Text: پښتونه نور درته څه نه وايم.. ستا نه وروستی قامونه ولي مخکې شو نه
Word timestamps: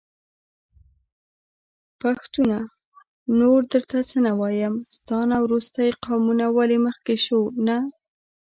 پښتونه 2.01 2.57
نور 3.39 3.59
درته 3.73 3.97
څه 4.09 4.17
نه 4.27 4.33
وايم.. 4.39 4.73
ستا 4.95 5.17
نه 5.31 5.37
وروستی 5.45 5.89
قامونه 6.05 6.45
ولي 6.57 6.77
مخکې 6.87 7.15
شو 7.25 7.39
نه 7.67 7.77